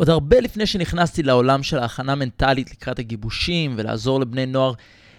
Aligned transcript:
עוד 0.00 0.08
הרבה 0.08 0.40
לפני 0.40 0.66
שנכנסתי 0.66 1.22
לעולם 1.22 1.62
של 1.62 1.78
ההכנה 1.78 2.14
מנטלית 2.14 2.70
לקראת 2.70 2.98
הגיבושים 2.98 3.74
ולעזור 3.76 4.20
לבני 4.20 4.46
נוער 4.46 4.72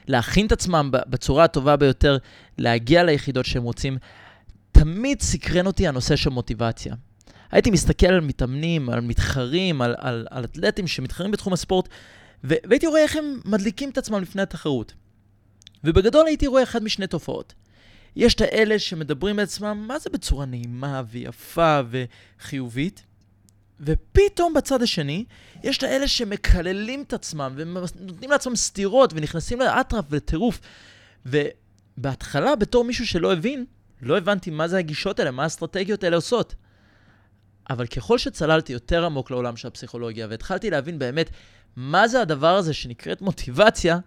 להכין 0.07 0.45
את 0.45 0.51
עצמם 0.51 0.89
בצורה 0.91 1.43
הטובה 1.43 1.75
ביותר, 1.75 2.17
להגיע 2.57 3.03
ליחידות 3.03 3.45
שהם 3.45 3.63
רוצים, 3.63 3.97
תמיד 4.71 5.21
סקרן 5.21 5.67
אותי 5.67 5.87
הנושא 5.87 6.15
של 6.15 6.29
מוטיבציה. 6.29 6.95
הייתי 7.51 7.71
מסתכל 7.71 8.07
על 8.07 8.19
מתאמנים, 8.19 8.89
על 8.89 9.01
מתחרים, 9.01 9.81
על, 9.81 9.95
על, 9.97 10.27
על 10.29 10.43
אתלטים 10.43 10.87
שמתחרים 10.87 11.31
בתחום 11.31 11.53
הספורט, 11.53 11.87
ו- 12.43 12.55
והייתי 12.69 12.87
רואה 12.87 13.01
איך 13.01 13.15
הם 13.15 13.39
מדליקים 13.45 13.89
את 13.89 13.97
עצמם 13.97 14.21
לפני 14.21 14.41
התחרות. 14.41 14.93
ובגדול 15.83 16.27
הייתי 16.27 16.47
רואה 16.47 16.63
אחד 16.63 16.83
משני 16.83 17.07
תופעות. 17.07 17.53
יש 18.15 18.33
את 18.33 18.41
האלה 18.41 18.79
שמדברים 18.79 19.37
לעצמם, 19.37 19.85
מה 19.87 19.99
זה 19.99 20.09
בצורה 20.09 20.45
נעימה 20.45 21.01
ויפה 21.11 21.79
וחיובית, 21.89 23.03
ופתאום 23.81 24.53
בצד 24.53 24.81
השני, 24.81 25.25
יש 25.63 25.77
את 25.77 25.83
האלה 25.83 26.07
שמקללים 26.07 27.03
את 27.07 27.13
עצמם 27.13 27.53
ונותנים 27.55 28.31
לעצמם 28.31 28.55
סטירות 28.55 29.13
ונכנסים 29.13 29.59
לאטרף 29.59 30.05
ולטירוף. 30.09 30.59
ובהתחלה, 31.25 32.55
בתור 32.55 32.83
מישהו 32.83 33.07
שלא 33.07 33.33
הבין, 33.33 33.65
לא 34.01 34.17
הבנתי 34.17 34.49
מה 34.49 34.67
זה 34.67 34.77
הגישות 34.77 35.19
האלה, 35.19 35.31
מה 35.31 35.43
האסטרטגיות 35.43 36.03
האלה 36.03 36.15
עושות. 36.15 36.55
אבל 37.69 37.87
ככל 37.87 38.17
שצללתי 38.17 38.73
יותר 38.73 39.05
עמוק 39.05 39.31
לעולם 39.31 39.57
של 39.57 39.67
הפסיכולוגיה 39.67 40.27
והתחלתי 40.29 40.69
להבין 40.69 40.99
באמת 40.99 41.29
מה 41.75 42.07
זה 42.07 42.21
הדבר 42.21 42.55
הזה 42.55 42.73
שנקראת 42.73 43.21
מוטיבציה, 43.21 43.99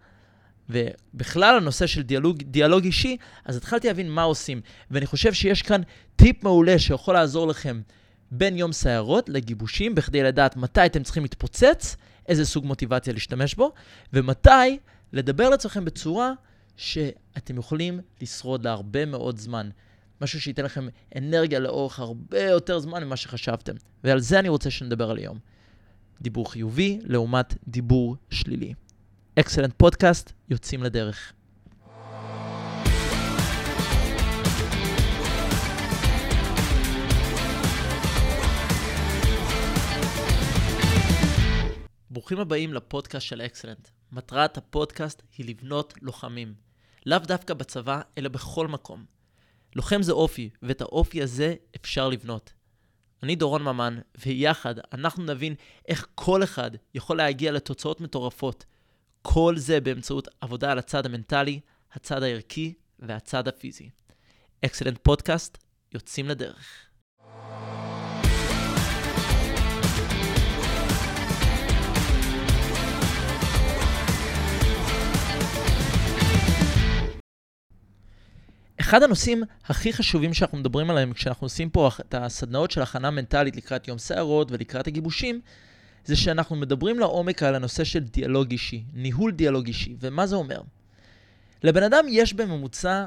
ובכלל 0.70 1.56
הנושא 1.56 1.86
של 1.86 2.02
דיאלוג, 2.02 2.42
דיאלוג 2.42 2.84
אישי, 2.84 3.16
אז 3.44 3.56
התחלתי 3.56 3.86
להבין 3.86 4.10
מה 4.10 4.22
עושים. 4.22 4.60
ואני 4.90 5.06
חושב 5.06 5.32
שיש 5.32 5.62
כאן 5.62 5.80
טיפ 6.16 6.44
מעולה 6.44 6.78
שיכול 6.78 7.14
לעזור 7.14 7.48
לכם 7.48 7.80
בין 8.36 8.56
יום 8.56 8.72
סיירות 8.72 9.28
לגיבושים, 9.28 9.94
בכדי 9.94 10.22
לדעת 10.22 10.56
מתי 10.56 10.86
אתם 10.86 11.02
צריכים 11.02 11.22
להתפוצץ, 11.22 11.96
איזה 12.28 12.44
סוג 12.44 12.66
מוטיבציה 12.66 13.12
להשתמש 13.12 13.54
בו, 13.54 13.72
ומתי 14.12 14.78
לדבר 15.12 15.48
לעצמכם 15.48 15.84
בצורה 15.84 16.32
שאתם 16.76 17.58
יכולים 17.58 18.00
לשרוד 18.20 18.64
להרבה 18.64 19.06
מאוד 19.06 19.38
זמן. 19.38 19.70
משהו 20.20 20.40
שייתן 20.40 20.64
לכם 20.64 20.88
אנרגיה 21.18 21.58
לאורך 21.58 21.98
הרבה 21.98 22.42
יותר 22.42 22.78
זמן 22.78 23.04
ממה 23.04 23.16
שחשבתם. 23.16 23.72
ועל 24.04 24.20
זה 24.20 24.38
אני 24.38 24.48
רוצה 24.48 24.70
שנדבר 24.70 25.10
על 25.10 25.16
היום. 25.16 25.38
דיבור 26.20 26.52
חיובי 26.52 26.98
לעומת 27.02 27.54
דיבור 27.68 28.16
שלילי. 28.30 28.74
אקסלנט 29.38 29.74
פודקאסט, 29.76 30.32
יוצאים 30.48 30.82
לדרך. 30.82 31.32
ברוכים 42.24 42.40
הבאים 42.40 42.74
לפודקאסט 42.74 43.26
של 43.26 43.40
אקסלנט. 43.40 43.88
מטרת 44.12 44.56
הפודקאסט 44.56 45.22
היא 45.38 45.46
לבנות 45.48 45.94
לוחמים. 46.02 46.54
לאו 47.06 47.18
דווקא 47.18 47.54
בצבא, 47.54 48.00
אלא 48.18 48.28
בכל 48.28 48.68
מקום. 48.68 49.04
לוחם 49.76 50.02
זה 50.02 50.12
אופי, 50.12 50.50
ואת 50.62 50.80
האופי 50.80 51.22
הזה 51.22 51.54
אפשר 51.76 52.08
לבנות. 52.08 52.52
אני 53.22 53.36
דורון 53.36 53.62
ממן, 53.62 53.98
ויחד 54.26 54.74
אנחנו 54.92 55.24
נבין 55.24 55.54
איך 55.88 56.06
כל 56.14 56.44
אחד 56.44 56.70
יכול 56.94 57.16
להגיע 57.16 57.52
לתוצאות 57.52 58.00
מטורפות. 58.00 58.64
כל 59.22 59.54
זה 59.56 59.80
באמצעות 59.80 60.28
עבודה 60.40 60.72
על 60.72 60.78
הצד 60.78 61.06
המנטלי, 61.06 61.60
הצד 61.92 62.22
הערכי 62.22 62.74
והצד 62.98 63.48
הפיזי. 63.48 63.90
אקסלנט 64.64 64.98
פודקאסט, 65.02 65.58
יוצאים 65.92 66.28
לדרך. 66.28 66.88
אחד 78.94 79.02
הנושאים 79.02 79.42
הכי 79.64 79.92
חשובים 79.92 80.34
שאנחנו 80.34 80.58
מדברים 80.58 80.90
עליהם 80.90 81.12
כשאנחנו 81.12 81.44
עושים 81.44 81.70
פה 81.70 81.90
את 82.00 82.14
הסדנאות 82.14 82.70
של 82.70 82.82
הכנה 82.82 83.10
מנטלית 83.10 83.56
לקראת 83.56 83.88
יום 83.88 83.98
סערות 83.98 84.52
ולקראת 84.52 84.86
הגיבושים, 84.86 85.40
זה 86.04 86.16
שאנחנו 86.16 86.56
מדברים 86.56 86.98
לעומק 86.98 87.42
על 87.42 87.54
הנושא 87.54 87.84
של 87.84 88.00
דיאלוג 88.00 88.50
אישי, 88.50 88.84
ניהול 88.92 89.32
דיאלוג 89.32 89.66
אישי. 89.66 89.96
ומה 90.00 90.26
זה 90.26 90.36
אומר? 90.36 90.60
לבן 91.62 91.82
אדם 91.82 92.04
יש 92.08 92.32
בממוצע 92.32 93.06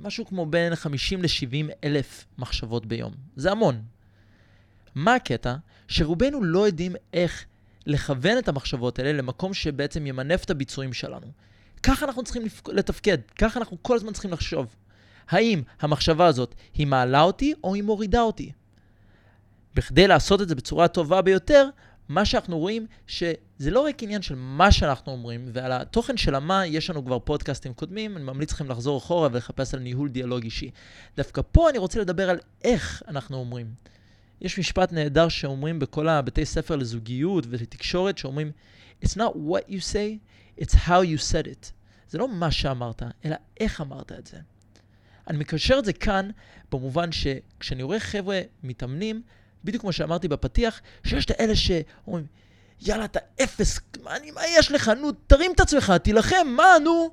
משהו 0.00 0.26
כמו 0.26 0.46
בין 0.46 0.74
50 0.74 1.22
ל-70 1.22 1.72
אלף 1.84 2.24
מחשבות 2.38 2.86
ביום. 2.86 3.12
זה 3.36 3.50
המון. 3.50 3.82
מה 4.94 5.14
הקטע? 5.14 5.54
שרובנו 5.88 6.44
לא 6.44 6.66
יודעים 6.66 6.92
איך 7.12 7.44
לכוון 7.86 8.38
את 8.38 8.48
המחשבות 8.48 8.98
האלה 8.98 9.12
למקום 9.12 9.54
שבעצם 9.54 10.06
ימנף 10.06 10.44
את 10.44 10.50
הביצועים 10.50 10.92
שלנו. 10.92 11.26
ככה 11.82 12.06
אנחנו 12.06 12.24
צריכים 12.24 12.42
לתפקד, 12.68 13.18
ככה 13.38 13.60
אנחנו 13.60 13.78
כל 13.82 13.96
הזמן 13.96 14.12
צריכים 14.12 14.32
לחשוב. 14.32 14.76
האם 15.28 15.62
המחשבה 15.80 16.26
הזאת 16.26 16.54
היא 16.74 16.86
מעלה 16.86 17.22
אותי 17.22 17.54
או 17.64 17.74
היא 17.74 17.82
מורידה 17.82 18.22
אותי? 18.22 18.52
בכדי 19.74 20.06
לעשות 20.06 20.40
את 20.42 20.48
זה 20.48 20.54
בצורה 20.54 20.84
הטובה 20.84 21.22
ביותר, 21.22 21.68
מה 22.08 22.24
שאנחנו 22.24 22.58
רואים 22.58 22.86
שזה 23.06 23.70
לא 23.70 23.80
רק 23.80 24.02
עניין 24.02 24.22
של 24.22 24.34
מה 24.34 24.72
שאנחנו 24.72 25.12
אומרים, 25.12 25.48
ועל 25.52 25.72
התוכן 25.72 26.16
של 26.16 26.34
המה 26.34 26.66
יש 26.66 26.90
לנו 26.90 27.04
כבר 27.04 27.18
פודקאסטים 27.18 27.74
קודמים, 27.74 28.16
אני 28.16 28.24
ממליץ 28.24 28.52
לכם 28.52 28.70
לחזור 28.70 28.98
אחורה 28.98 29.28
ולחפש 29.32 29.74
על 29.74 29.80
ניהול 29.80 30.08
דיאלוג 30.08 30.42
אישי. 30.42 30.70
דווקא 31.16 31.42
פה 31.52 31.70
אני 31.70 31.78
רוצה 31.78 32.00
לדבר 32.00 32.30
על 32.30 32.38
איך 32.64 33.02
אנחנו 33.08 33.36
אומרים. 33.36 33.66
יש 34.40 34.58
משפט 34.58 34.92
נהדר 34.92 35.28
שאומרים 35.28 35.78
בכל 35.78 36.08
הבתי 36.08 36.44
ספר 36.44 36.76
לזוגיות 36.76 37.44
ולתקשורת, 37.48 38.18
שאומרים, 38.18 38.52
It's 39.04 39.16
not 39.16 39.34
what 39.34 39.68
you 39.68 39.80
say, 39.80 40.20
it's 40.60 40.74
how 40.74 41.02
you 41.02 41.18
said 41.18 41.46
it. 41.46 41.72
זה 42.08 42.18
לא 42.18 42.28
מה 42.28 42.50
שאמרת, 42.50 43.02
אלא 43.24 43.36
איך 43.60 43.80
אמרת 43.80 44.12
את 44.12 44.26
זה. 44.26 44.38
אני 45.28 45.38
מקשר 45.38 45.78
את 45.78 45.84
זה 45.84 45.92
כאן, 45.92 46.30
במובן 46.72 47.12
שכשאני 47.12 47.82
רואה 47.82 48.00
חבר'ה 48.00 48.40
מתאמנים, 48.62 49.22
בדיוק 49.64 49.80
כמו 49.80 49.92
שאמרתי 49.92 50.28
בפתיח, 50.28 50.80
שיש 51.04 51.24
את 51.24 51.30
האלה 51.30 51.56
שאומרים, 51.56 52.26
יאללה, 52.80 53.04
אתה 53.04 53.20
אפס, 53.42 53.80
מה, 54.02 54.16
אני, 54.16 54.30
מה 54.30 54.40
יש 54.46 54.72
לך? 54.72 54.88
נו, 54.88 55.12
תרים 55.12 55.52
את 55.52 55.60
עצמך, 55.60 55.92
תילחם, 56.02 56.46
מה, 56.56 56.78
נו? 56.84 57.10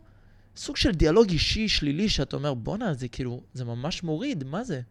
סוג 0.56 0.78
של 0.78 0.92
דיאלוג 0.92 1.30
אישי 1.30 1.69
שלילי, 1.69 2.09
שאתה 2.09 2.36
אומר, 2.36 2.53
בואנה, 2.53 2.94
זה 2.94 3.08
כאילו, 3.08 3.42
זה 3.53 3.66
ממש 3.66 4.03
מוריד, 4.03 4.44
מה 4.44 4.64
זה? 4.64 4.81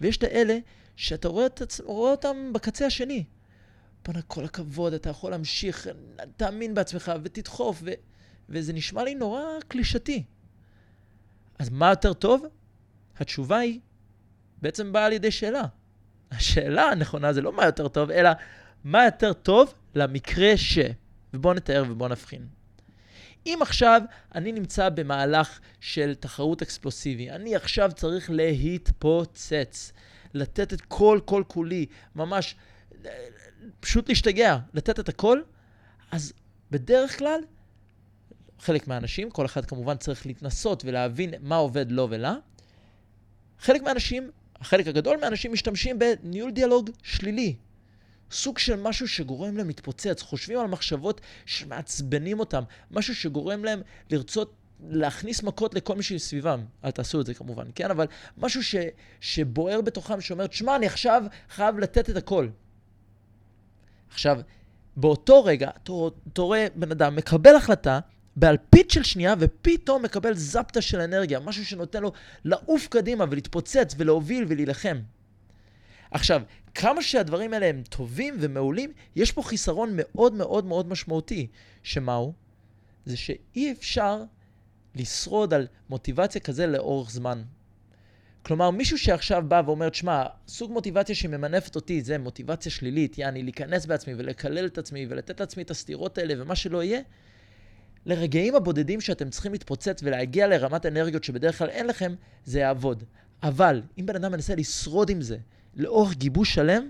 ויש 0.00 0.16
את 0.16 0.22
האלה 0.22 0.58
שאתה 0.96 1.28
רואה, 1.28 1.46
רואה 1.84 2.10
אותם 2.10 2.52
בקצה 2.52 2.86
השני. 2.86 3.24
בואנה, 4.04 4.22
כל 4.22 4.44
הכבוד, 4.44 4.92
אתה 4.92 5.10
יכול 5.10 5.30
להמשיך, 5.30 5.88
תאמין 6.36 6.74
בעצמך 6.74 7.12
ותדחוף, 7.22 7.78
ו... 7.82 7.90
וזה 8.48 8.72
נשמע 8.72 9.04
לי 9.04 9.14
נורא 9.14 9.42
קלישתי. 9.68 10.24
אז 11.58 11.68
מה 11.70 11.90
יותר 11.90 12.12
טוב? 12.12 12.46
התשובה 13.16 13.58
היא 13.58 13.80
בעצם 14.62 14.92
באה 14.92 15.06
על 15.06 15.12
ידי 15.12 15.30
שאלה. 15.30 15.62
השאלה 16.30 16.82
הנכונה 16.82 17.32
זה 17.32 17.40
לא 17.40 17.52
מה 17.52 17.64
יותר 17.64 17.88
טוב, 17.88 18.10
אלא 18.10 18.30
מה 18.84 19.04
יותר 19.04 19.32
טוב 19.32 19.74
למקרה 19.94 20.56
ש... 20.56 20.78
ובואו 21.34 21.54
נתאר 21.54 21.84
ובואו 21.88 22.08
נבחין. 22.08 22.46
אם 23.46 23.58
עכשיו 23.60 24.02
אני 24.34 24.52
נמצא 24.52 24.88
במהלך 24.88 25.60
של 25.80 26.14
תחרות 26.14 26.62
אקספלוסיבי, 26.62 27.30
אני 27.30 27.56
עכשיו 27.56 27.90
צריך 27.94 28.30
להתפוצץ, 28.30 29.92
לתת 30.34 30.72
את 30.72 30.80
כל 30.80 31.20
כל 31.24 31.42
כולי, 31.46 31.86
ממש 32.14 32.56
פשוט 33.80 34.08
להשתגע, 34.08 34.58
לתת 34.74 35.00
את 35.00 35.08
הכל, 35.08 35.40
אז 36.10 36.32
בדרך 36.70 37.18
כלל 37.18 37.40
חלק 38.60 38.88
מהאנשים, 38.88 39.30
כל 39.30 39.46
אחד 39.46 39.64
כמובן 39.64 39.96
צריך 39.96 40.26
להתנסות 40.26 40.84
ולהבין 40.84 41.34
מה 41.40 41.56
עובד 41.56 41.92
לו 41.92 42.06
ולה. 42.10 42.34
חלק 43.58 43.82
מהאנשים, 43.82 44.30
החלק 44.60 44.86
הגדול 44.86 45.16
מהאנשים 45.20 45.52
משתמשים 45.52 45.98
בניהול 45.98 46.50
דיאלוג 46.50 46.90
שלילי. 47.02 47.56
סוג 48.30 48.58
של 48.58 48.76
משהו 48.76 49.08
שגורם 49.08 49.56
להם 49.56 49.66
להתפוצץ, 49.66 50.22
חושבים 50.22 50.58
על 50.58 50.66
מחשבות 50.66 51.20
שמעצבנים 51.46 52.40
אותם, 52.40 52.62
משהו 52.90 53.14
שגורם 53.14 53.64
להם 53.64 53.82
לרצות 54.10 54.54
להכניס 54.88 55.42
מכות 55.42 55.74
לכל 55.74 55.96
מי 55.96 56.02
שסביבם. 56.02 56.64
אל 56.84 56.90
תעשו 56.90 57.20
את 57.20 57.26
זה 57.26 57.34
כמובן, 57.34 57.66
כן? 57.74 57.90
אבל 57.90 58.06
משהו 58.38 58.64
ש, 58.64 58.74
שבוער 59.20 59.80
בתוכם, 59.80 60.20
שאומר, 60.20 60.46
תשמע, 60.46 60.76
אני 60.76 60.86
עכשיו 60.86 61.24
חייב 61.50 61.78
לתת 61.78 62.10
את 62.10 62.16
הכל. 62.16 62.48
עכשיו, 64.10 64.40
באותו 64.96 65.44
רגע, 65.44 65.70
אתה 65.82 66.42
רואה 66.42 66.66
בן 66.74 66.90
אדם 66.90 67.16
מקבל 67.16 67.56
החלטה 67.56 68.00
באלפית 68.38 68.90
של 68.90 69.02
שנייה, 69.02 69.34
ופתאום 69.38 70.02
מקבל 70.02 70.34
זפטה 70.34 70.80
של 70.80 71.00
אנרגיה, 71.00 71.40
משהו 71.40 71.64
שנותן 71.64 72.02
לו 72.02 72.12
לעוף 72.44 72.88
קדימה 72.88 73.24
ולהתפוצץ 73.30 73.94
ולהוביל 73.96 74.44
ולהילחם. 74.48 74.98
עכשיו, 76.10 76.42
כמה 76.74 77.02
שהדברים 77.02 77.52
האלה 77.52 77.66
הם 77.66 77.82
טובים 77.88 78.36
ומעולים, 78.40 78.92
יש 79.16 79.32
פה 79.32 79.42
חיסרון 79.42 79.90
מאוד 79.92 80.34
מאוד 80.34 80.64
מאוד 80.64 80.88
משמעותי, 80.88 81.46
שמהו? 81.82 82.32
זה 83.04 83.16
שאי 83.16 83.72
אפשר 83.72 84.22
לשרוד 84.94 85.54
על 85.54 85.66
מוטיבציה 85.90 86.40
כזה 86.40 86.66
לאורך 86.66 87.10
זמן. 87.10 87.42
כלומר, 88.42 88.70
מישהו 88.70 88.98
שעכשיו 88.98 89.42
בא 89.48 89.62
ואומר, 89.66 89.88
שמע, 89.92 90.24
סוג 90.48 90.72
מוטיבציה 90.72 91.14
שממנפת 91.14 91.76
אותי 91.76 92.02
זה 92.02 92.18
מוטיבציה 92.18 92.72
שלילית, 92.72 93.18
יעני 93.18 93.42
להיכנס 93.42 93.86
בעצמי 93.86 94.14
ולקלל 94.16 94.66
את 94.66 94.78
עצמי 94.78 95.06
ולתת 95.08 95.40
לעצמי 95.40 95.62
את 95.62 95.70
הסתירות 95.70 96.18
האלה 96.18 96.42
ומה 96.42 96.56
שלא 96.56 96.82
יהיה, 96.82 97.00
לרגעים 98.08 98.54
הבודדים 98.54 99.00
שאתם 99.00 99.30
צריכים 99.30 99.52
להתפוצץ 99.52 100.00
ולהגיע 100.02 100.46
לרמת 100.46 100.86
אנרגיות 100.86 101.24
שבדרך 101.24 101.58
כלל 101.58 101.68
אין 101.68 101.86
לכם, 101.86 102.14
זה 102.44 102.60
יעבוד. 102.60 103.04
אבל 103.42 103.82
אם 103.98 104.06
בן 104.06 104.16
אדם 104.16 104.32
מנסה 104.32 104.54
לשרוד 104.54 105.10
עם 105.10 105.22
זה 105.22 105.36
לאורך 105.76 106.14
גיבוש 106.14 106.54
שלם, 106.54 106.88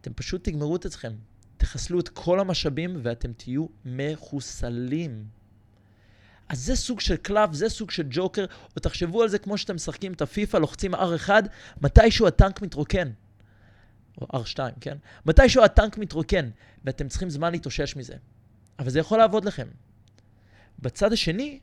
אתם 0.00 0.12
פשוט 0.12 0.44
תגמרו 0.44 0.76
את 0.76 0.84
עצמכם. 0.84 1.12
תחסלו 1.56 2.00
את 2.00 2.08
כל 2.08 2.40
המשאבים 2.40 3.00
ואתם 3.02 3.32
תהיו 3.32 3.66
מחוסלים. 3.84 5.24
אז 6.48 6.60
זה 6.60 6.76
סוג 6.76 7.00
של 7.00 7.16
קלף, 7.16 7.52
זה 7.52 7.68
סוג 7.68 7.90
של 7.90 8.06
ג'וקר, 8.10 8.44
או 8.76 8.80
תחשבו 8.80 9.22
על 9.22 9.28
זה 9.28 9.38
כמו 9.38 9.58
שאתם 9.58 9.74
משחקים 9.74 10.12
את 10.12 10.22
הפיפא, 10.22 10.56
לוחצים 10.56 10.94
R1, 10.94 11.30
מתישהו 11.82 12.26
הטנק 12.26 12.62
מתרוקן. 12.62 13.10
או 14.20 14.42
R2, 14.42 14.58
כן? 14.80 14.96
מתישהו 15.26 15.64
הטנק 15.64 15.98
מתרוקן, 15.98 16.50
ואתם 16.84 17.08
צריכים 17.08 17.30
זמן 17.30 17.52
להתאושש 17.52 17.96
מזה. 17.96 18.14
אבל 18.78 18.90
זה 18.90 18.98
יכול 18.98 19.18
לעבוד 19.18 19.44
לכם. 19.44 19.66
בצד 20.78 21.12
השני, 21.12 21.58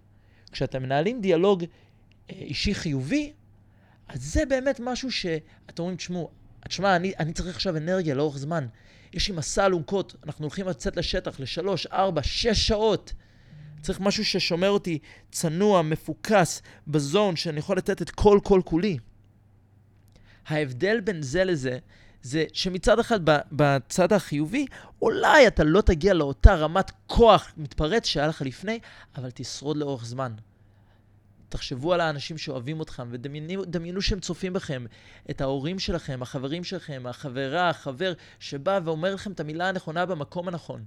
כשאתם 0.51 0.83
מנהלים 0.83 1.21
דיאלוג 1.21 1.63
אה, 1.63 2.35
אישי 2.35 2.75
חיובי, 2.75 3.33
אז 4.07 4.23
זה 4.23 4.45
באמת 4.45 4.79
משהו 4.83 5.11
שאתם 5.11 5.43
אומרים, 5.79 5.97
תשמעו, 5.97 6.29
תשמע, 6.67 6.95
אני, 6.95 7.13
אני 7.19 7.33
צריך 7.33 7.55
עכשיו 7.55 7.77
אנרגיה 7.77 8.15
לאורך 8.15 8.37
זמן. 8.37 8.67
יש 9.13 9.29
לי 9.29 9.35
מסע 9.35 9.65
אלונקות, 9.65 10.15
אנחנו 10.25 10.45
הולכים 10.45 10.67
לצאת 10.67 10.97
לשטח 10.97 11.39
לשלוש, 11.39 11.87
ארבע, 11.87 12.23
שש 12.23 12.67
שעות. 12.67 13.13
צריך 13.81 13.99
משהו 13.99 14.25
ששומר 14.25 14.69
אותי 14.69 14.99
צנוע, 15.31 15.81
מפוקס, 15.81 16.61
בזון, 16.87 17.35
שאני 17.35 17.59
יכול 17.59 17.77
לתת 17.77 18.01
את 18.01 18.09
כל 18.09 18.39
כל 18.43 18.61
כולי. 18.65 18.97
ההבדל 20.47 20.99
בין 20.99 21.21
זה 21.21 21.43
לזה, 21.43 21.77
זה 22.23 22.45
שמצד 22.53 22.99
אחד, 22.99 23.19
בצד 23.51 24.13
החיובי, 24.13 24.65
אולי 25.01 25.47
אתה 25.47 25.63
לא 25.63 25.81
תגיע 25.81 26.13
לאותה 26.13 26.55
רמת 26.55 26.91
כוח 27.07 27.53
מתפרץ 27.57 28.05
שהיה 28.05 28.27
לך 28.27 28.41
לפני, 28.41 28.79
אבל 29.15 29.29
תשרוד 29.33 29.77
לאורך 29.77 30.05
זמן. 30.05 30.33
תחשבו 31.49 31.93
על 31.93 32.01
האנשים 32.01 32.37
שאוהבים 32.37 32.81
אתכם, 32.81 33.07
ודמיינו 33.11 34.01
שהם 34.01 34.19
צופים 34.19 34.53
בכם, 34.53 34.85
את 35.29 35.41
ההורים 35.41 35.79
שלכם, 35.79 36.21
החברים 36.21 36.63
שלכם, 36.63 37.03
החברה, 37.05 37.69
החבר, 37.69 38.13
שבא 38.39 38.79
ואומר 38.83 39.13
לכם 39.13 39.31
את 39.31 39.39
המילה 39.39 39.69
הנכונה 39.69 40.05
במקום 40.05 40.47
הנכון. 40.47 40.83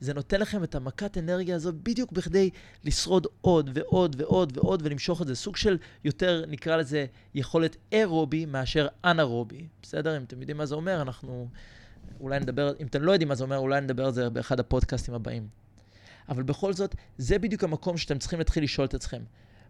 זה 0.00 0.14
נותן 0.14 0.40
לכם 0.40 0.64
את 0.64 0.74
המכת 0.74 1.18
אנרגיה 1.18 1.56
הזו 1.56 1.72
בדיוק 1.82 2.12
בכדי 2.12 2.50
לשרוד 2.84 3.26
עוד 3.40 3.70
ועוד 3.74 4.16
ועוד 4.18 4.56
ועוד 4.56 4.82
ולמשוך 4.84 5.22
את 5.22 5.26
זה. 5.26 5.34
סוג 5.34 5.56
של 5.56 5.78
יותר, 6.04 6.44
נקרא 6.48 6.76
לזה, 6.76 7.06
יכולת 7.34 7.76
אירובי 7.92 8.46
מאשר 8.46 8.88
אנארובי. 9.04 9.66
בסדר? 9.82 10.16
אם 10.16 10.22
אתם 10.22 10.40
יודעים 10.40 10.56
מה 10.56 10.66
זה 10.66 10.74
אומר, 10.74 11.02
אנחנו 11.02 11.48
אולי 12.20 12.40
נדבר, 12.40 12.72
אם 12.80 12.86
אתם 12.86 13.02
לא 13.02 13.12
יודעים 13.12 13.28
מה 13.28 13.34
זה 13.34 13.44
אומר, 13.44 13.56
אולי 13.56 13.80
נדבר 13.80 14.04
על 14.04 14.12
זה 14.12 14.30
באחד 14.30 14.60
הפודקאסטים 14.60 15.14
הבאים. 15.14 15.48
אבל 16.28 16.42
בכל 16.42 16.72
זאת, 16.72 16.94
זה 17.18 17.38
בדיוק 17.38 17.64
המקום 17.64 17.96
שאתם 17.96 18.18
צריכים 18.18 18.38
להתחיל 18.38 18.64
לשאול 18.64 18.86
את 18.86 18.94
עצמכם. 18.94 19.22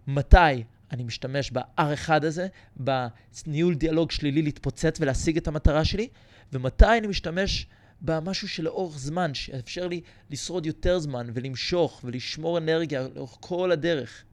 מתי 0.06 0.64
אני 0.92 1.04
משתמש 1.04 1.50
ב-R1 1.50 2.26
הזה, 2.26 2.46
בניהול 2.76 3.74
דיאלוג 3.74 4.10
שלילי 4.10 4.42
להתפוצץ 4.42 5.00
ולהשיג 5.00 5.36
את 5.36 5.48
המטרה 5.48 5.84
שלי, 5.84 6.08
ומתי 6.52 6.98
אני 6.98 7.06
משתמש 7.06 7.66
במשהו 8.00 8.48
שלאורך 8.48 8.98
זמן, 8.98 9.34
שיאפשר 9.34 9.86
לי 9.88 10.00
לשרוד 10.30 10.66
יותר 10.66 10.98
זמן 10.98 11.30
ולמשוך 11.34 12.00
ולשמור 12.04 12.58
אנרגיה 12.58 13.06
לאורך 13.14 13.36
כל 13.40 13.72
הדרך. 13.72 14.24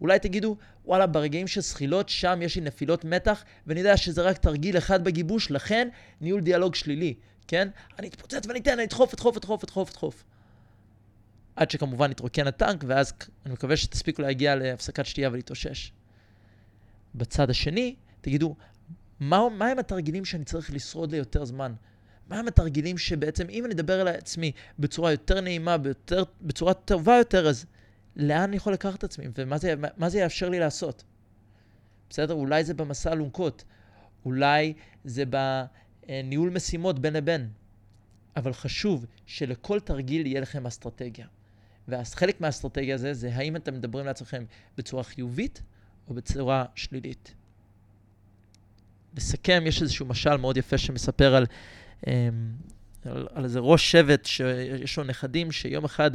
אולי 0.00 0.18
תגידו, 0.18 0.56
וואלה, 0.84 1.06
ברגעים 1.06 1.46
של 1.46 1.60
זחילות, 1.60 2.08
שם 2.08 2.38
יש 2.42 2.56
לי 2.56 2.62
נפילות 2.62 3.04
מתח, 3.04 3.44
ואני 3.66 3.80
יודע 3.80 3.96
שזה 3.96 4.22
רק 4.22 4.38
תרגיל 4.38 4.78
אחד 4.78 5.04
בגיבוש, 5.04 5.50
לכן 5.50 5.88
ניהול 6.20 6.40
דיאלוג 6.40 6.74
שלילי, 6.74 7.14
כן? 7.48 7.68
אני 7.98 8.08
אתפוצץ 8.08 8.46
ואני 8.46 8.58
אתן, 8.58 8.72
אני 8.72 8.84
אדחוף, 8.84 9.14
אדחוף, 9.14 9.36
אדחוף, 9.36 9.64
אדחוף, 9.64 9.90
אדחוף. 9.90 10.24
עד 11.56 11.70
שכמובן 11.70 12.10
יתרוקן 12.10 12.46
הטנק, 12.46 12.84
ואז 12.86 13.12
אני 13.46 13.54
מקווה 13.54 13.76
שתספיקו 13.76 14.22
להגיע 14.22 14.54
להפסקת 14.54 15.06
שתייה 15.06 15.30
ולהתאושש. 15.30 15.92
בצד 17.14 17.50
השני, 17.50 17.94
תגידו, 18.20 18.56
מה, 19.20 19.48
מה 19.48 19.66
הם 19.66 19.78
התרגילים 19.78 20.24
שאני 20.24 20.44
צריך 20.44 20.72
לשרוד 20.72 21.12
ליותר 21.12 21.44
זמן? 21.44 21.74
מה 22.28 22.38
הם 22.38 22.48
התרגילים 22.48 22.98
שבעצם, 22.98 23.46
אם 23.50 23.64
אני 23.64 23.74
אדבר 23.74 24.00
על 24.00 24.08
עצמי 24.08 24.52
בצורה 24.78 25.10
יותר 25.10 25.40
נעימה, 25.40 25.78
ביותר, 25.78 26.22
בצורה 26.42 26.74
טובה 26.74 27.16
יותר, 27.16 27.48
אז 27.48 27.66
לאן 28.16 28.40
אני 28.40 28.56
יכול 28.56 28.72
לקחת 28.72 28.98
את 28.98 29.04
עצמי? 29.04 29.24
ומה 29.38 29.58
זה, 29.58 29.74
מה 29.96 30.08
זה 30.08 30.18
יאפשר 30.18 30.48
לי 30.48 30.58
לעשות? 30.58 31.04
בסדר? 32.10 32.34
אולי 32.34 32.64
זה 32.64 32.74
במסע 32.74 33.12
אלונקות, 33.12 33.64
אולי 34.24 34.72
זה 35.04 35.24
בניהול 35.26 36.50
משימות 36.50 36.98
בין 36.98 37.12
לבין. 37.12 37.48
אבל 38.36 38.52
חשוב 38.52 39.06
שלכל 39.26 39.80
תרגיל 39.80 40.26
יהיה 40.26 40.40
לכם 40.40 40.66
אסטרטגיה. 40.66 41.26
ואז 41.88 42.14
חלק 42.14 42.40
מהאסטרטגיה 42.40 42.94
הזה 42.94 43.14
זה 43.14 43.30
האם 43.34 43.56
אתם 43.56 43.74
מדברים 43.74 44.06
לעצמכם 44.06 44.44
בצורה 44.78 45.02
חיובית 45.02 45.62
או 46.08 46.14
בצורה 46.14 46.64
שלילית. 46.74 47.34
לסכם, 49.16 49.64
יש 49.66 49.82
איזשהו 49.82 50.06
משל 50.06 50.36
מאוד 50.36 50.56
יפה 50.56 50.78
שמספר 50.78 51.34
על, 51.34 51.46
על, 52.06 53.28
על 53.34 53.44
איזה 53.44 53.58
ראש 53.58 53.92
שבט 53.92 54.24
שיש 54.26 54.96
לו 54.96 55.04
נכדים, 55.04 55.52
שיום 55.52 55.84
אחד 55.84 56.10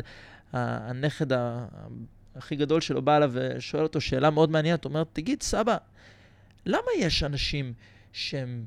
הנכד 0.53 1.27
הכי 2.35 2.55
גדול 2.55 2.81
שלו 2.81 3.01
בא 3.01 3.17
אליו 3.17 3.31
ושואל 3.33 3.83
אותו 3.83 4.01
שאלה 4.01 4.29
מאוד 4.29 4.51
מעניינת, 4.51 4.83
הוא 4.83 4.89
אומר, 4.89 5.03
תגיד, 5.13 5.43
סבא, 5.43 5.77
למה 6.65 6.87
יש 6.97 7.23
אנשים 7.23 7.73
שהם 8.13 8.65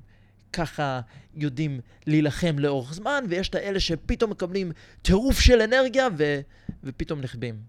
ככה 0.52 1.00
יודעים 1.34 1.80
להילחם 2.06 2.58
לאורך 2.58 2.94
זמן, 2.94 3.24
ויש 3.28 3.48
את 3.48 3.54
האלה 3.54 3.80
שפתאום 3.80 4.30
מקבלים 4.30 4.72
טירוף 5.02 5.40
של 5.40 5.60
אנרגיה 5.60 6.08
ו... 6.18 6.40
ופתאום 6.84 7.20
נחבים. 7.20 7.62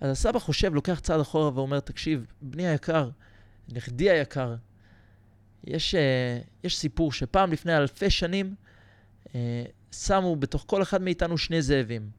אז 0.00 0.10
הסבא 0.10 0.38
חושב, 0.38 0.74
לוקח 0.74 1.00
צעד 1.00 1.20
אחורה 1.20 1.54
ואומר, 1.54 1.80
תקשיב, 1.80 2.26
בני 2.42 2.68
היקר, 2.68 3.10
נכדי 3.68 4.10
היקר, 4.10 4.54
יש, 5.64 5.94
uh, 5.94 5.98
יש 6.64 6.78
סיפור 6.78 7.12
שפעם 7.12 7.52
לפני 7.52 7.76
אלפי 7.76 8.10
שנים 8.10 8.54
uh, 9.26 9.30
שמו 9.92 10.36
בתוך 10.36 10.64
כל 10.66 10.82
אחד 10.82 11.02
מאיתנו 11.02 11.38
שני 11.38 11.62
זאבים. 11.62 12.10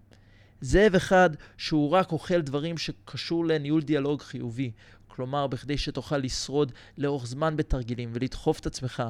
זאב 0.62 0.96
אחד 0.96 1.30
שהוא 1.58 1.92
רק 1.92 2.12
אוכל 2.12 2.42
דברים 2.42 2.78
שקשור 2.78 3.46
לניהול 3.46 3.82
דיאלוג 3.82 4.22
חיובי. 4.22 4.72
כלומר, 5.08 5.48
בכדי 5.48 5.78
שתוכל 5.78 6.18
לשרוד 6.18 6.72
לאורך 6.98 7.26
זמן 7.28 7.58
בתרגילים 7.58 8.10
ולדחוף 8.14 8.60
את 8.60 8.66
עצמך. 8.66 9.04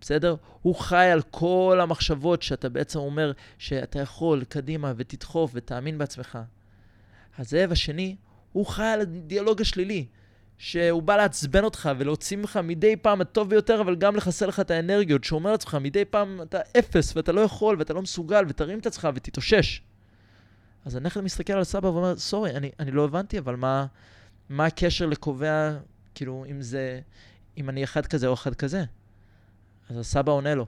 בסדר? 0.00 0.36
הוא 0.62 0.74
חי 0.74 1.06
על 1.12 1.22
כל 1.22 1.78
המחשבות 1.82 2.42
שאתה 2.42 2.68
בעצם 2.68 2.98
אומר 2.98 3.32
שאתה 3.58 3.98
יכול 3.98 4.44
קדימה 4.44 4.92
ותדחוף 4.96 5.50
ותאמין 5.54 5.98
בעצמך. 5.98 6.38
הזאב 7.38 7.72
השני, 7.72 8.16
הוא 8.52 8.66
חי 8.66 8.84
על 8.84 9.00
הדיאלוג 9.00 9.60
השלילי, 9.60 10.06
שהוא 10.58 11.02
בא 11.02 11.16
לעצבן 11.16 11.64
אותך 11.64 11.90
ולהוציא 11.98 12.36
ממך 12.36 12.60
מדי 12.64 12.96
פעם 12.96 13.20
הטוב 13.20 13.50
ביותר, 13.50 13.80
אבל 13.80 13.96
גם 13.96 14.16
לחסל 14.16 14.46
לך 14.46 14.60
את 14.60 14.70
האנרגיות, 14.70 15.24
שאומר 15.24 15.50
לעצמך 15.50 15.74
מדי 15.74 16.04
פעם 16.04 16.42
אתה 16.42 16.58
אפס 16.78 17.16
ואתה 17.16 17.32
לא 17.32 17.40
יכול 17.40 17.76
ואתה 17.78 17.92
לא 17.92 18.02
מסוגל 18.02 18.44
ותרים 18.48 18.78
את 18.78 18.86
עצמך 18.86 19.08
ותתאושש. 19.14 19.82
אז 20.84 20.96
הנכד 20.96 21.20
מסתכל 21.20 21.52
על 21.52 21.64
סבא 21.64 21.86
ואומר, 21.86 22.16
סורי, 22.16 22.50
אני, 22.50 22.70
אני 22.78 22.90
לא 22.90 23.04
הבנתי, 23.04 23.38
אבל 23.38 23.56
מה, 23.56 23.86
מה 24.48 24.66
הקשר 24.66 25.06
לקובע, 25.06 25.76
כאילו, 26.14 26.44
אם 26.50 26.62
זה, 26.62 27.00
אם 27.56 27.68
אני 27.68 27.84
אחד 27.84 28.06
כזה 28.06 28.26
או 28.26 28.34
אחד 28.34 28.54
כזה? 28.54 28.84
אז 29.90 29.98
הסבא 29.98 30.32
עונה 30.32 30.54
לו, 30.54 30.66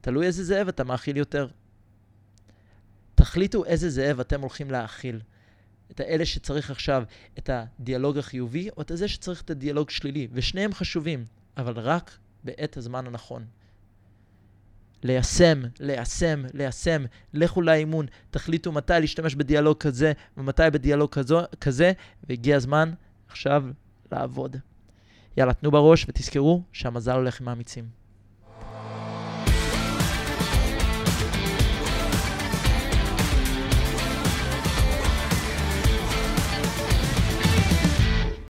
תלוי 0.00 0.26
איזה 0.26 0.44
זאב 0.44 0.68
אתה 0.68 0.84
מאכיל 0.84 1.16
יותר. 1.16 1.48
תחליטו 3.14 3.64
איזה 3.64 3.90
זאב 3.90 4.20
אתם 4.20 4.40
הולכים 4.40 4.70
להאכיל. 4.70 5.20
את 5.94 6.00
האלה 6.00 6.26
שצריך 6.26 6.70
עכשיו 6.70 7.02
את 7.38 7.50
הדיאלוג 7.52 8.18
החיובי, 8.18 8.68
או 8.76 8.82
את 8.82 8.90
זה 8.94 9.08
שצריך 9.08 9.42
את 9.42 9.50
הדיאלוג 9.50 9.90
שלילי. 9.90 10.28
ושניהם 10.32 10.72
חשובים, 10.72 11.24
אבל 11.56 11.78
רק 11.78 12.18
בעת 12.44 12.76
הזמן 12.76 13.06
הנכון. 13.06 13.44
ליישם, 15.02 15.62
ליישם, 15.80 16.42
ליישם, 16.54 17.04
לכו 17.34 17.62
לאימון, 17.62 18.06
תחליטו 18.30 18.72
מתי 18.72 18.92
להשתמש 19.00 19.34
בדיאלוג 19.34 19.78
כזה 19.78 20.12
ומתי 20.36 20.62
בדיאלוג 20.72 21.10
כזו, 21.10 21.40
כזה, 21.60 21.92
והגיע 22.28 22.56
הזמן 22.56 22.92
עכשיו 23.28 23.64
לעבוד. 24.12 24.56
יאללה, 25.36 25.54
תנו 25.54 25.70
בראש 25.70 26.06
ותזכרו 26.08 26.62
שהמזל 26.72 27.12
הולך 27.12 27.40
עם 27.40 27.48
האמיצים. 27.48 28.01